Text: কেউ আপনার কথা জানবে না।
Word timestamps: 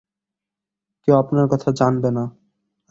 কেউ 1.01 1.15
আপনার 1.17 1.45
কথা 1.51 1.69
জানবে 1.79 2.09
না। 2.11 2.23